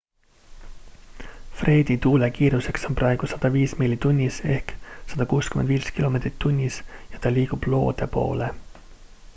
fredi 1.59 1.97
tuulekiiruseks 2.05 2.85
on 2.89 2.95
praegu 3.01 3.27
105 3.33 3.75
miili 3.81 3.97
tunnis 4.07 4.41
165 5.13 5.91
km/h 5.91 7.13
ja 7.13 7.19
ta 7.27 7.33
liigub 7.37 7.67
loode 7.75 8.07
poole 8.17 8.53